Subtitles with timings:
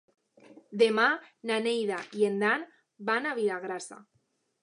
[0.81, 1.03] Demà
[1.49, 2.65] na Neida i en Dan
[3.11, 4.01] van a Vilagrassa.